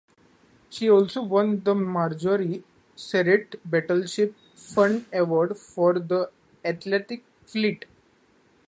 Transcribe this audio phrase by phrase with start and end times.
[0.71, 2.63] She also won the Marjorie
[2.95, 6.31] Sterrett Battleship Fund Award for the
[6.65, 7.85] Atlantic Fleet.